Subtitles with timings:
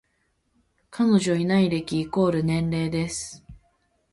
[0.89, 3.43] 彼女いない歴イコール年齢です